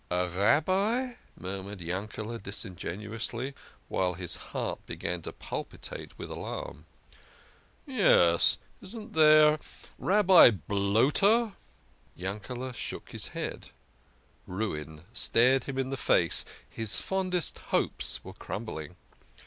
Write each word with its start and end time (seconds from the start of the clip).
""A 0.09 0.27
Rabbi!" 0.27 1.13
murmured 1.39 1.79
Yankele" 1.79 2.39
disingenuously, 2.39 3.53
while 3.87 4.15
his 4.15 4.35
heart 4.35 4.83
began 4.87 5.21
to 5.21 5.31
palpitate 5.31 6.17
with 6.17 6.31
alarm. 6.31 6.85
"Yes, 7.85 8.57
isn't 8.81 9.13
there 9.13 9.59
Rabbi 9.99 10.49
Bloater!" 10.67 11.51
Yankele 12.19 12.73
shook 12.73 13.11
his 13.11 13.27
head. 13.37 13.69
Ruin 14.47 15.03
stared 15.13 15.65
him 15.65 15.77
in 15.77 15.91
the 15.91 15.97
face 15.97 16.45
his 16.67 16.99
fondest 16.99 17.59
hopes 17.69 18.23
were 18.23 18.33
crumbling. 18.33 18.95